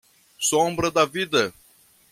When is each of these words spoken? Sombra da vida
Sombra 0.39 0.89
da 0.89 1.05
vida 1.05 1.53